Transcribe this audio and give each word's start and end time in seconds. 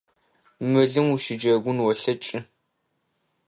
Мылым 0.71 1.07
ущыджэгун 1.13 1.77
олъэкӏы. 1.87 2.39